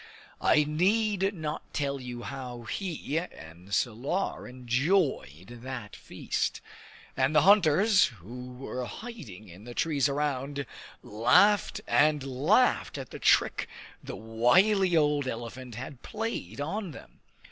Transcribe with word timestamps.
I 0.41 0.63
need 0.63 1.31
not 1.35 1.75
tell 1.75 2.01
you 2.01 2.23
how 2.23 2.63
he 2.63 3.19
and 3.19 3.71
Salar 3.71 4.47
enjoyed 4.47 5.59
that 5.61 5.95
feast! 5.95 6.59
And 7.15 7.35
the 7.35 7.43
hunters, 7.43 8.05
who 8.05 8.51
were 8.53 8.85
hiding 8.85 9.47
in 9.47 9.65
the 9.65 9.75
trees 9.75 10.09
around, 10.09 10.65
laughed 11.03 11.81
and 11.87 12.23
laughed 12.23 12.97
at 12.97 13.11
the 13.11 13.19
trick 13.19 13.67
the 14.03 14.15
wily 14.15 14.97
old 14.97 15.27
elephant 15.27 15.75
had 15.75 16.01
played 16.01 16.59
on 16.59 16.93
them! 16.93 17.19